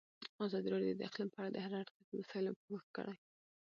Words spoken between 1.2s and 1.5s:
په اړه